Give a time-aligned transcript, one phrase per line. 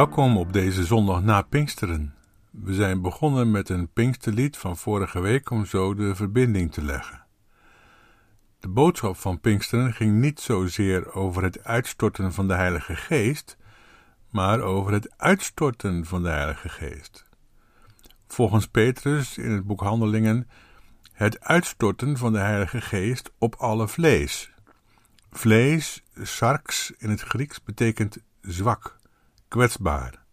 [0.00, 2.14] Welkom op deze zondag na Pinksteren.
[2.50, 7.24] We zijn begonnen met een Pinksterlied van vorige week om zo de verbinding te leggen.
[8.60, 13.56] De boodschap van Pinksteren ging niet zozeer over het uitstorten van de Heilige Geest,
[14.30, 17.26] maar over het uitstorten van de Heilige Geest.
[18.26, 20.48] Volgens Petrus in het boek Handelingen
[21.12, 24.50] het uitstorten van de Heilige Geest op alle vlees.
[25.30, 28.98] Vlees, sarx in het Grieks, betekent zwak
[29.50, 30.24] kwetsbaar.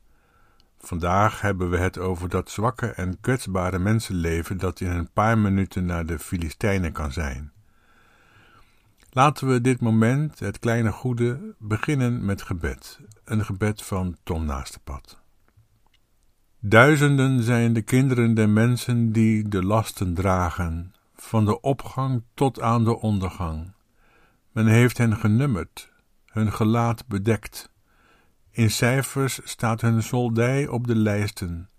[0.79, 5.85] Vandaag hebben we het over dat zwakke en kwetsbare mensenleven dat in een paar minuten
[5.85, 7.51] naar de Filistijnen kan zijn.
[9.09, 12.99] Laten we dit moment, het kleine goede, beginnen met gebed.
[13.23, 15.21] Een gebed van Tom Naastepad.
[16.59, 22.83] Duizenden zijn de kinderen der mensen die de lasten dragen, van de opgang tot aan
[22.83, 23.73] de ondergang.
[24.51, 25.91] Men heeft hen genummerd,
[26.25, 27.75] hun gelaat bedekt
[28.57, 31.69] in cijfers staat hun soldij op de lijsten,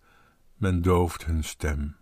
[0.56, 1.96] men dooft hun stem.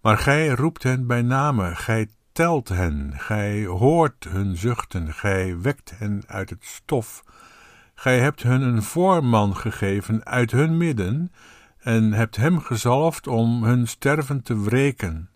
[0.00, 5.98] Maar gij roept hen bij name, gij telt hen, gij hoort hun zuchten, gij wekt
[5.98, 7.24] hen uit het stof.
[7.94, 11.32] Gij hebt hun een voorman gegeven uit hun midden
[11.78, 15.30] en hebt hem gezalfd om hun sterven te wreken.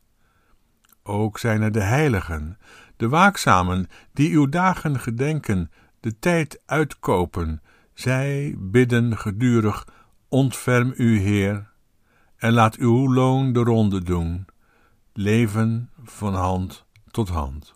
[1.02, 2.58] Ook zijn er de heiligen,
[2.96, 5.70] de waakzamen, die uw dagen gedenken,
[6.00, 7.62] de tijd uitkopen,
[8.00, 9.86] zij bidden gedurig:
[10.28, 11.70] Ontferm u, Heer,
[12.36, 14.46] en laat uw loon de ronde doen,
[15.12, 17.72] leven van hand tot hand.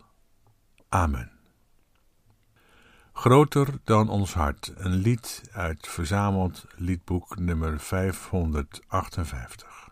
[0.89, 1.31] Amen.
[3.13, 9.89] Groter dan ons hart, een lied uit verzameld liedboek nummer 558.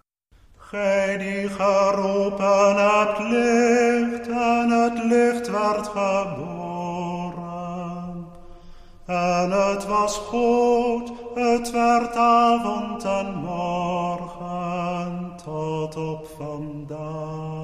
[0.57, 6.82] Gij die geroepen hebt licht en het licht werd geboren
[9.05, 17.63] en het was goed, het werd avond en morgen tot op vandaag.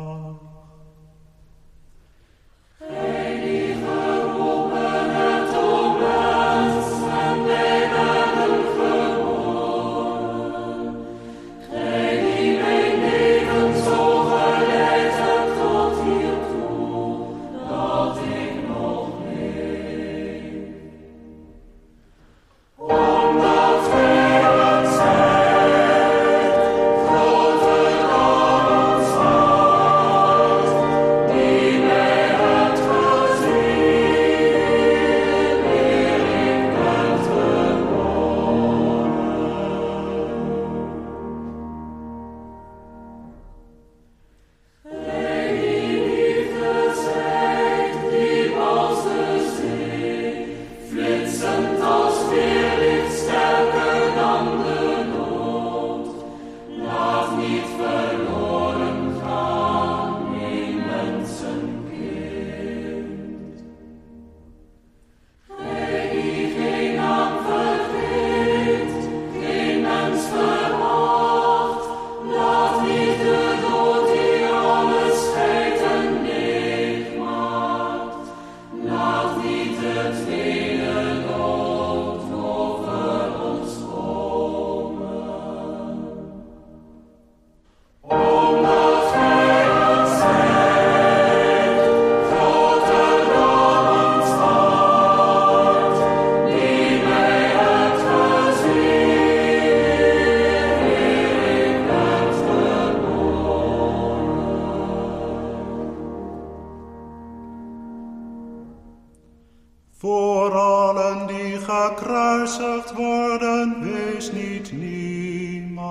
[111.59, 115.89] Gekruisigd worden, wees niet niemand.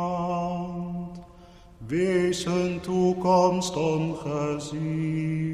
[1.86, 5.47] Wees hun toekomst ongezien.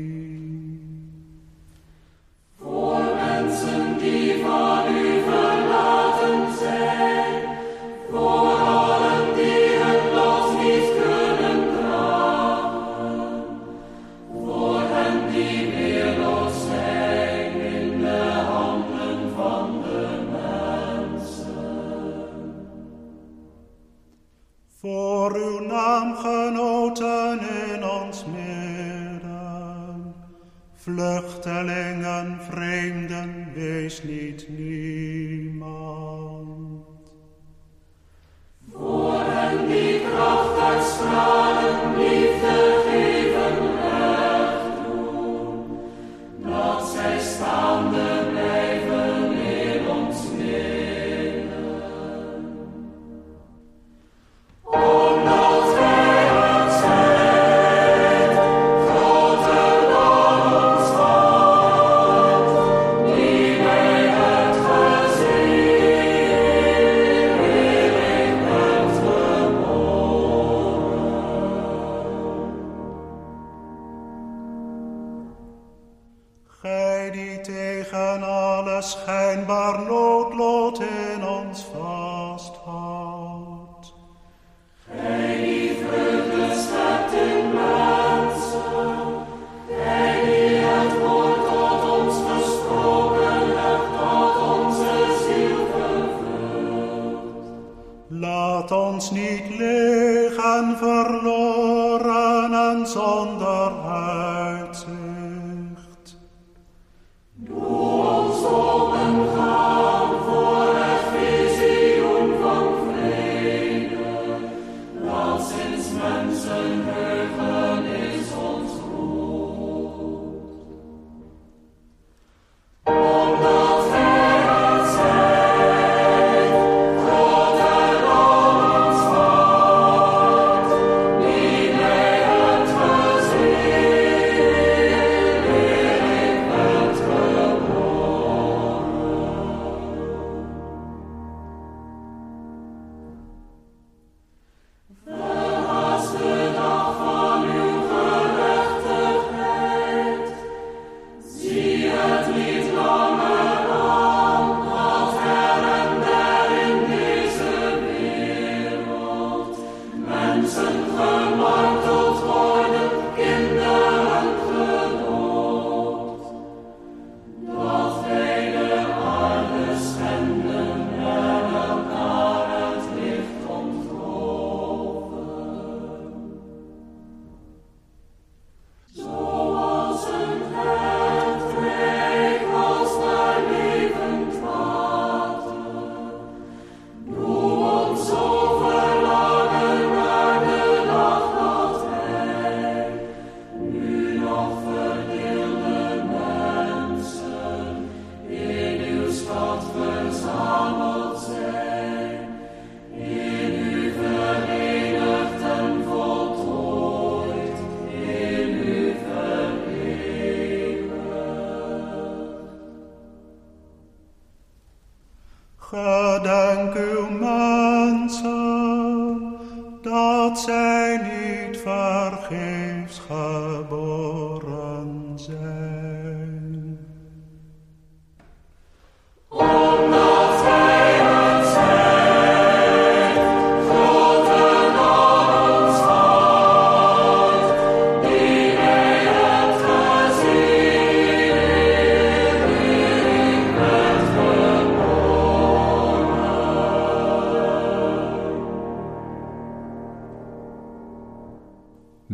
[31.44, 34.83] Vluchtelingen, vreemden, wees niet niemand.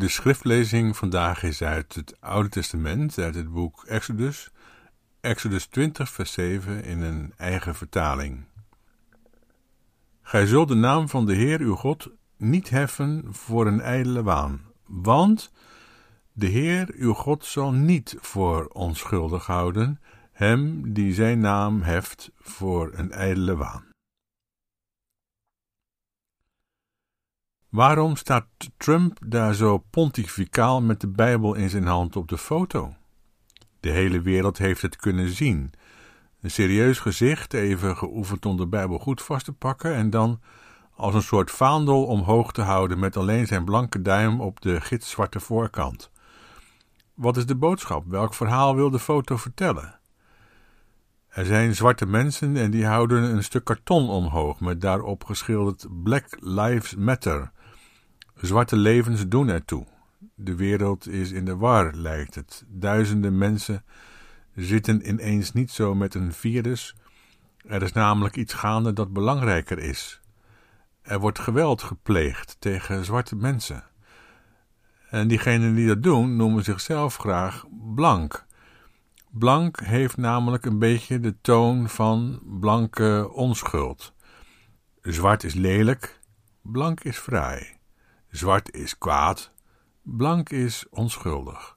[0.01, 4.51] De schriftlezing vandaag is uit het Oude Testament, uit het boek Exodus,
[5.21, 8.45] Exodus 20, vers 7 in een eigen vertaling.
[10.23, 14.61] Gij zult de naam van de Heer uw God niet heffen voor een ijdele waan,
[14.87, 15.53] want
[16.33, 20.01] de Heer uw God zal niet voor onschuldig houden
[20.33, 23.90] hem die zijn naam heft voor een ijdele waan.
[27.71, 28.47] Waarom staat
[28.77, 32.95] Trump daar zo pontificaal met de Bijbel in zijn hand op de foto?
[33.81, 35.73] De hele wereld heeft het kunnen zien.
[36.41, 40.41] Een serieus gezicht, even geoefend om de Bijbel goed vast te pakken en dan
[40.97, 45.41] als een soort vaandel omhoog te houden met alleen zijn blanke duim op de gitzwarte
[45.41, 46.11] voorkant.
[47.15, 48.05] Wat is de boodschap?
[48.07, 49.99] Welk verhaal wil de foto vertellen?
[51.29, 56.27] Er zijn zwarte mensen en die houden een stuk karton omhoog met daarop geschilderd Black
[56.41, 57.53] Lives Matter.
[58.41, 59.87] Zwarte levens doen ertoe.
[60.35, 62.65] De wereld is in de war, lijkt het.
[62.69, 63.85] Duizenden mensen
[64.55, 66.97] zitten ineens niet zo met een virus.
[67.67, 70.21] Er is namelijk iets gaande dat belangrijker is.
[71.03, 73.85] Er wordt geweld gepleegd tegen zwarte mensen.
[75.11, 78.47] En diegenen die dat doen, noemen zichzelf graag blank.
[79.31, 84.13] Blank heeft namelijk een beetje de toon van blanke onschuld.
[85.03, 86.21] Zwart is lelijk,
[86.63, 87.79] blank is fraai.
[88.31, 89.53] Zwart is kwaad,
[90.03, 91.77] blank is onschuldig.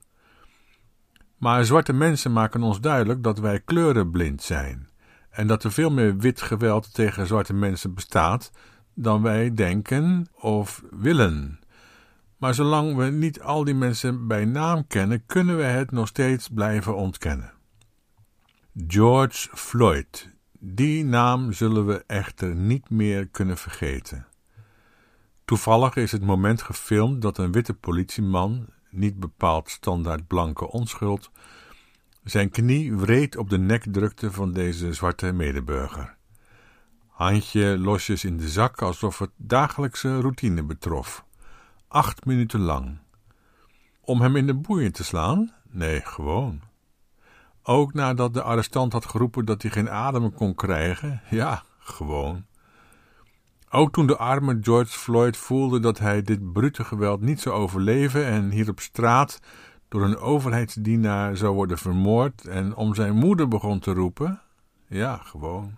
[1.37, 4.89] Maar zwarte mensen maken ons duidelijk dat wij kleurenblind zijn
[5.29, 8.51] en dat er veel meer wit geweld tegen zwarte mensen bestaat
[8.93, 11.59] dan wij denken of willen.
[12.37, 16.49] Maar zolang we niet al die mensen bij naam kennen, kunnen we het nog steeds
[16.49, 17.51] blijven ontkennen.
[18.87, 20.29] George Floyd,
[20.59, 24.27] die naam zullen we echter niet meer kunnen vergeten.
[25.53, 31.31] Toevallig is het moment gefilmd dat een witte politieman, niet bepaald standaard blanke onschuld,
[32.23, 36.15] Zijn knie wreed op de nek drukte van deze zwarte medeburger.
[37.07, 41.25] Handje losjes in de zak alsof het dagelijkse routine betrof.
[41.87, 42.97] Acht minuten lang.
[44.01, 45.53] Om hem in de boeien te slaan?
[45.69, 46.61] Nee, gewoon.
[47.63, 51.21] Ook nadat de arrestant had geroepen dat hij geen adem kon krijgen?
[51.29, 52.45] Ja, gewoon.
[53.75, 58.25] Ook toen de arme George Floyd voelde dat hij dit brute geweld niet zou overleven
[58.25, 59.39] en hier op straat
[59.87, 64.41] door een overheidsdienaar zou worden vermoord en om zijn moeder begon te roepen?
[64.87, 65.77] Ja, gewoon.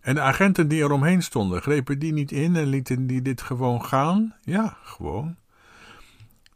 [0.00, 3.42] En de agenten die er omheen stonden, grepen die niet in en lieten die dit
[3.42, 4.34] gewoon gaan?
[4.42, 5.36] Ja, gewoon.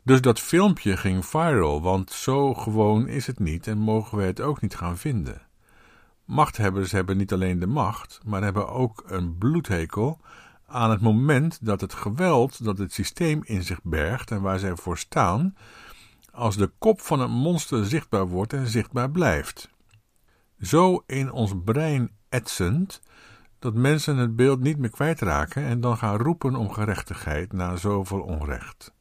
[0.03, 4.41] Dus dat filmpje ging viral, want zo gewoon is het niet en mogen we het
[4.41, 5.48] ook niet gaan vinden.
[6.29, 10.21] Machthebbers hebben niet alleen de macht, maar hebben ook een bloedhekel
[10.67, 14.77] aan het moment dat het geweld dat het systeem in zich bergt en waar zij
[14.77, 15.57] voor staan,
[16.33, 19.71] als de kop van het monster zichtbaar wordt en zichtbaar blijft.
[20.61, 23.01] Zo in ons brein etsend
[23.59, 28.21] dat mensen het beeld niet meer kwijtraken en dan gaan roepen om gerechtigheid na zoveel
[28.21, 28.95] onrecht.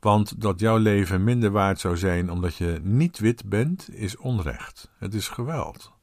[0.00, 4.90] Want dat jouw leven minder waard zou zijn omdat je niet wit bent, is onrecht.
[4.98, 5.96] Het is geweld.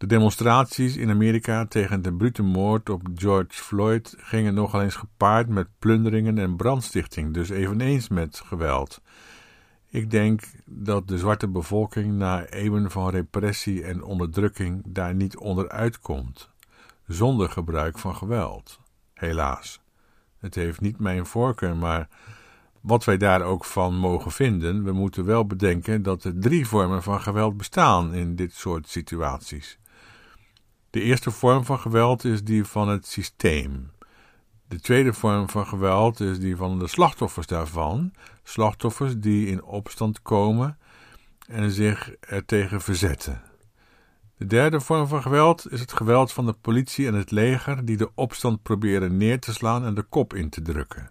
[0.00, 5.48] De demonstraties in Amerika tegen de brute moord op George Floyd gingen nogal eens gepaard
[5.48, 9.00] met plunderingen en brandstichting, dus eveneens met geweld.
[9.88, 16.00] Ik denk dat de zwarte bevolking na eeuwen van repressie en onderdrukking daar niet onderuit
[16.00, 16.50] komt,
[17.06, 18.80] zonder gebruik van geweld.
[19.14, 19.80] Helaas.
[20.38, 22.08] Het heeft niet mijn voorkeur, maar
[22.80, 27.02] wat wij daar ook van mogen vinden, we moeten wel bedenken dat er drie vormen
[27.02, 29.79] van geweld bestaan in dit soort situaties.
[30.90, 33.90] De eerste vorm van geweld is die van het systeem.
[34.68, 38.12] De tweede vorm van geweld is die van de slachtoffers daarvan.
[38.42, 40.78] Slachtoffers die in opstand komen
[41.46, 43.42] en zich ertegen verzetten.
[44.36, 47.96] De derde vorm van geweld is het geweld van de politie en het leger die
[47.96, 51.10] de opstand proberen neer te slaan en de kop in te drukken.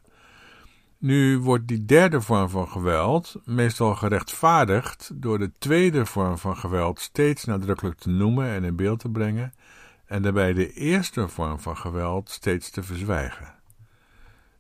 [0.98, 7.00] Nu wordt die derde vorm van geweld meestal gerechtvaardigd door de tweede vorm van geweld
[7.00, 9.54] steeds nadrukkelijk te noemen en in beeld te brengen,
[10.10, 13.54] en daarbij de eerste vorm van geweld steeds te verzwijgen.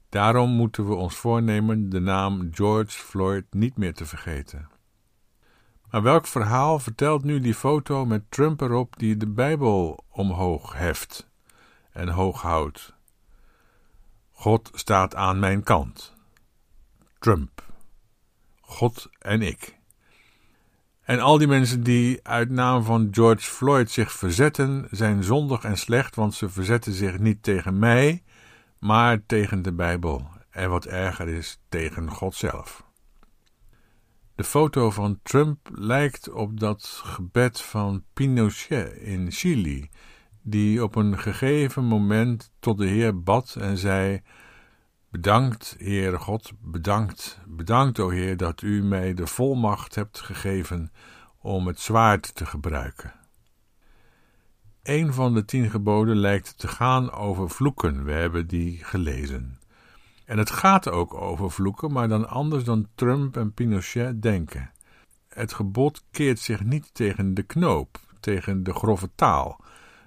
[0.09, 4.69] Daarom moeten we ons voornemen de naam George Floyd niet meer te vergeten.
[5.89, 11.29] Maar welk verhaal vertelt nu die foto met Trump erop die de Bijbel omhoog heft
[11.91, 12.93] en hoog houdt?
[14.31, 16.13] God staat aan mijn kant.
[17.19, 17.63] Trump.
[18.61, 19.78] God en ik.
[21.09, 25.77] En al die mensen die uit naam van George Floyd zich verzetten, zijn zondig en
[25.77, 28.23] slecht, want ze verzetten zich niet tegen mij,
[28.79, 30.27] maar tegen de Bijbel.
[30.49, 32.83] En wat erger is, tegen God zelf.
[34.35, 39.89] De foto van Trump lijkt op dat gebed van Pinochet in Chili,
[40.41, 44.21] die op een gegeven moment tot de Heer bad en zei:
[45.11, 50.91] Bedankt, Heere God, bedankt, bedankt, o Heer, dat u mij de volmacht hebt gegeven
[51.39, 53.13] om het zwaard te gebruiken.
[54.83, 59.59] Een van de tien geboden lijkt te gaan over vloeken, we hebben die gelezen.
[60.25, 64.71] En het gaat ook over vloeken, maar dan anders dan Trump en Pinochet denken.
[65.29, 69.63] Het gebod keert zich niet tegen de knoop, tegen de grove taal,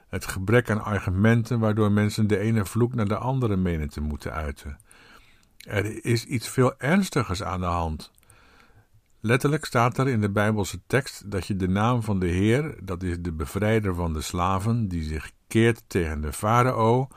[0.09, 4.33] het gebrek aan argumenten waardoor mensen de ene vloek naar de andere menen te moeten
[4.33, 4.79] uiten.
[5.63, 8.11] Er is iets veel ernstigers aan de hand.
[9.21, 13.03] Letterlijk staat er in de Bijbelse tekst dat je de naam van de Heer, dat
[13.03, 17.09] is de bevrijder van de slaven, die zich keert tegen de farao,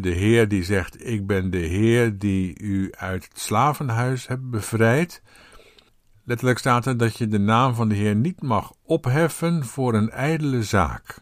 [0.00, 5.22] de Heer die zegt: Ik ben de Heer die u uit het slavenhuis hebt bevrijd.
[6.24, 10.10] Letterlijk staat er dat je de naam van de Heer niet mag opheffen voor een
[10.10, 11.20] ijdele zaak.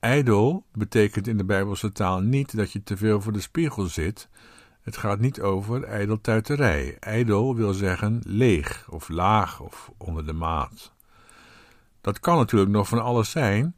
[0.00, 4.28] Ijdel betekent in de Bijbelse taal niet dat je te veel voor de spiegel zit,
[4.84, 6.96] het gaat niet over ijdeltuiterij.
[7.00, 10.92] Ijdel wil zeggen leeg of laag of onder de maat.
[12.00, 13.74] Dat kan natuurlijk nog van alles zijn,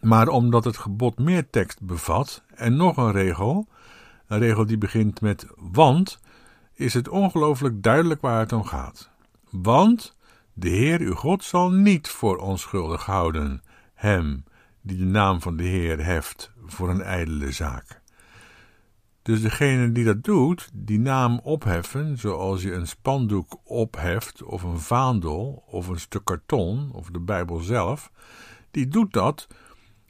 [0.00, 3.68] maar omdat het gebod meer tekst bevat en nog een regel,
[4.26, 6.20] een regel die begint met want,
[6.74, 9.10] is het ongelooflijk duidelijk waar het om gaat.
[9.50, 10.16] Want
[10.52, 13.62] de Heer uw God zal niet voor onschuldig houden,
[13.94, 14.44] hem
[14.80, 18.01] die de naam van de Heer heft voor een ijdele zaak.
[19.22, 24.80] Dus degene die dat doet, die naam opheffen, zoals je een spandoek opheft, of een
[24.80, 28.10] vaandel, of een stuk karton, of de Bijbel zelf,
[28.70, 29.46] die doet dat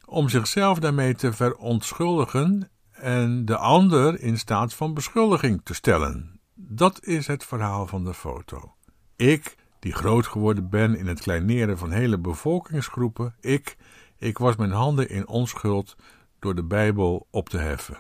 [0.04, 6.40] om zichzelf daarmee te verontschuldigen en de ander in staat van beschuldiging te stellen.
[6.54, 8.75] Dat is het verhaal van de foto.
[9.16, 13.76] Ik die groot geworden ben in het kleineren van hele bevolkingsgroepen, ik,
[14.19, 15.97] ik was mijn handen in onschuld
[16.38, 17.99] door de Bijbel op te heffen.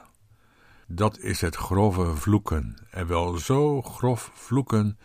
[0.94, 4.98] Dat is het grove vloeken, en wel zo grof vloeken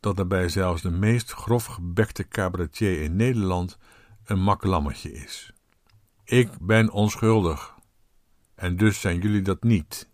[0.00, 3.78] dat daarbij zelfs de meest grofgebekte cabaretier in Nederland
[4.24, 5.52] een maklammetje is.
[6.24, 7.74] Ik ben onschuldig,
[8.54, 10.08] en dus zijn jullie dat niet.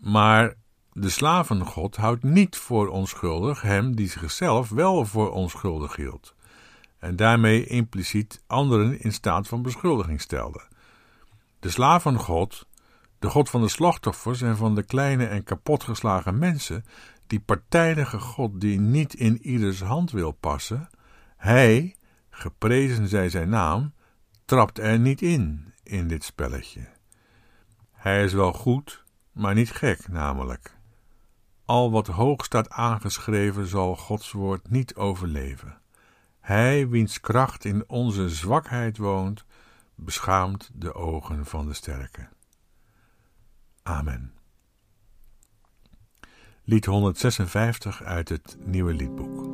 [0.00, 0.54] Maar
[0.92, 6.34] de slavengod houdt niet voor onschuldig hem die zichzelf wel voor onschuldig hield,
[6.98, 10.62] en daarmee impliciet anderen in staat van beschuldiging stelde.
[11.60, 12.66] De slavengod,
[13.18, 16.84] de god van de slachtoffers en van de kleine en kapotgeslagen mensen,
[17.26, 20.88] die partijdige God die niet in ieders hand wil passen,
[21.36, 21.96] hij,
[22.30, 23.94] geprezen zij zijn naam,
[24.44, 26.88] trapt er niet in, in dit spelletje.
[27.92, 30.76] Hij is wel goed, maar niet gek, namelijk.
[31.64, 35.80] Al wat hoog staat aangeschreven zal Gods woord niet overleven.
[36.40, 39.44] Hij, wiens kracht in onze zwakheid woont,
[39.94, 42.28] beschaamt de ogen van de sterke.
[43.86, 44.32] Amen.
[46.64, 49.46] Lied 156 uit het Nieuwe Liedboek.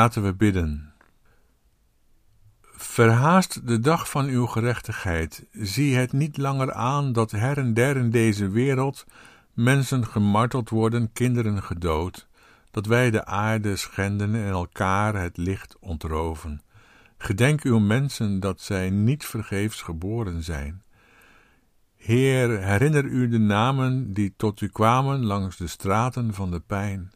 [0.00, 0.92] Laten we bidden.
[2.62, 5.46] Verhaast de dag van uw gerechtigheid.
[5.52, 9.06] Zie het niet langer aan dat her en der in deze wereld
[9.52, 12.28] mensen gemarteld worden, kinderen gedood,
[12.70, 16.62] dat wij de aarde schenden en elkaar het licht ontroven.
[17.18, 20.82] Gedenk uw mensen dat zij niet vergeefs geboren zijn.
[21.96, 27.10] Heer, herinner u de namen die tot u kwamen langs de straten van de pijn.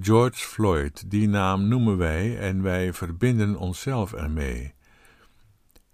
[0.00, 4.74] George Floyd, die naam noemen wij en wij verbinden onszelf ermee.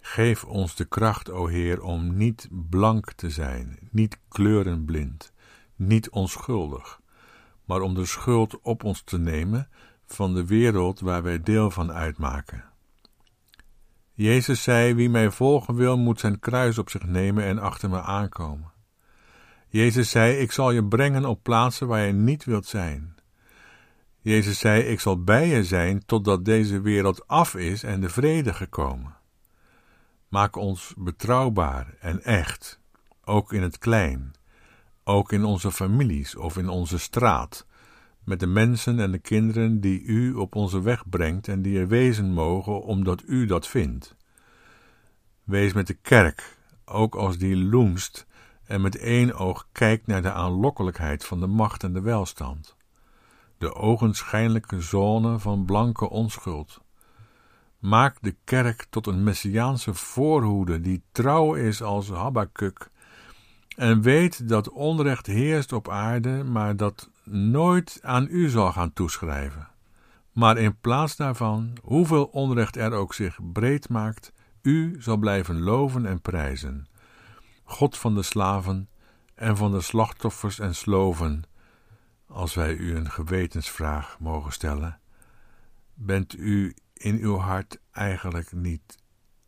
[0.01, 5.33] Geef ons de kracht, o Heer, om niet blank te zijn, niet kleurenblind,
[5.77, 7.01] niet onschuldig,
[7.65, 9.69] maar om de schuld op ons te nemen
[10.07, 12.65] van de wereld waar wij deel van uitmaken.
[14.13, 18.01] Jezus zei: Wie mij volgen wil, moet zijn kruis op zich nemen en achter me
[18.01, 18.73] aankomen.
[19.69, 23.15] Jezus zei: Ik zal je brengen op plaatsen waar je niet wilt zijn.
[24.23, 28.55] Jezus zei: Ik zal bij je zijn totdat deze wereld af is en de vrede
[28.55, 29.17] gekomen.
[30.29, 32.81] Maak ons betrouwbaar en echt,
[33.25, 34.33] ook in het klein,
[35.05, 37.67] ook in onze families of in onze straat,
[38.25, 41.89] met de mensen en de kinderen die u op onze weg brengt en die er
[41.89, 44.17] wezen mogen omdat u dat vindt.
[45.45, 48.27] Wees met de kerk, ook als die loenst
[48.65, 52.77] en met één oog kijkt naar de aanlokkelijkheid van de macht en de welstand,
[53.63, 56.81] de ogenschijnlijke zone van blanke onschuld.
[57.79, 62.91] Maak de kerk tot een messiaanse voorhoede die trouw is als Habakuk
[63.77, 69.69] en weet dat onrecht heerst op aarde, maar dat nooit aan u zal gaan toeschrijven.
[70.33, 76.07] Maar in plaats daarvan, hoeveel onrecht er ook zich breed maakt, u zal blijven loven
[76.07, 76.87] en prijzen.
[77.65, 78.89] God van de slaven
[79.35, 81.43] en van de slachtoffers en sloven,
[82.33, 85.01] als wij u een gewetensvraag mogen stellen.
[85.95, 88.99] Bent u in uw hart eigenlijk niet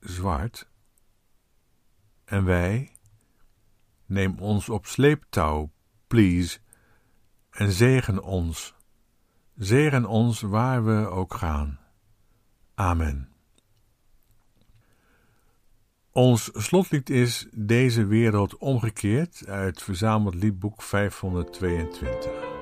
[0.00, 0.68] zwart?
[2.24, 2.92] En wij?
[4.06, 5.70] Neem ons op sleeptouw,
[6.06, 6.58] please,
[7.50, 8.74] en zegen ons.
[9.56, 11.78] Zegen ons waar we ook gaan.
[12.74, 13.28] Amen.
[16.10, 22.53] Ons slotlied is Deze wereld omgekeerd uit verzameld liedboek 522.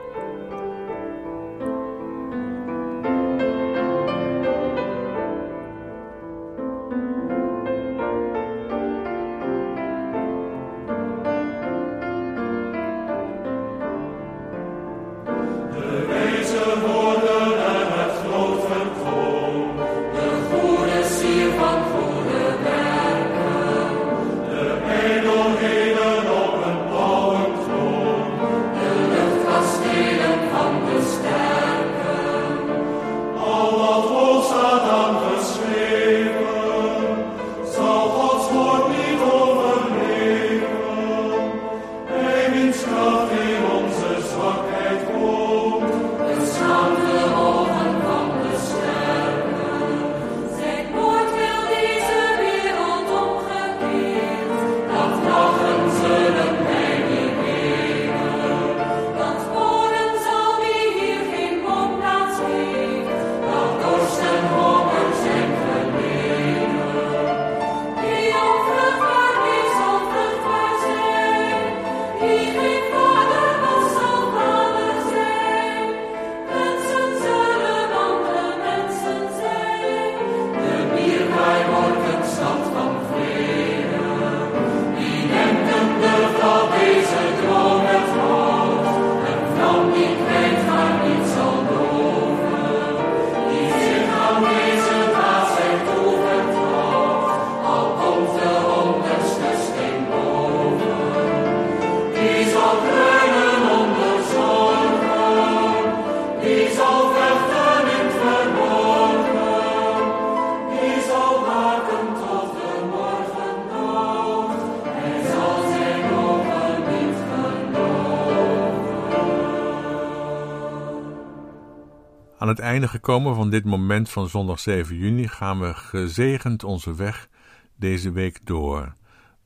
[123.05, 127.29] Gekomen van dit moment van zondag 7 juni gaan we gezegend onze weg
[127.77, 128.95] deze week door.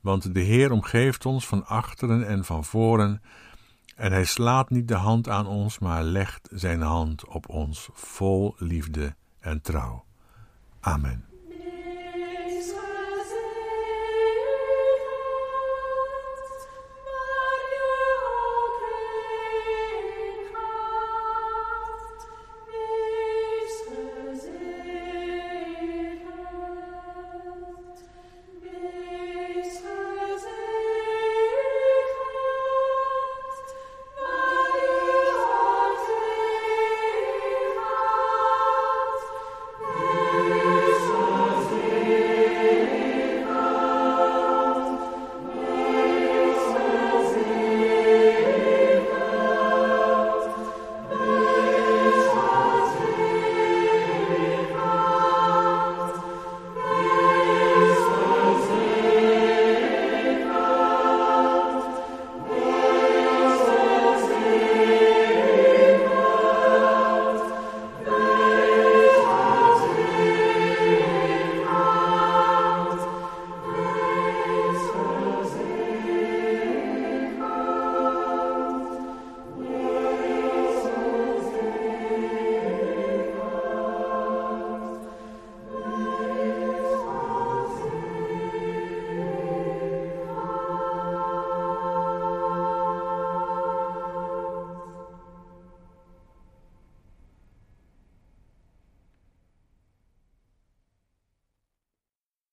[0.00, 3.22] Want de Heer omgeeft ons van achteren en van voren,
[3.94, 8.54] en hij slaat niet de hand aan ons, maar legt zijn hand op ons vol
[8.58, 10.04] liefde en trouw.
[10.80, 11.35] Amen.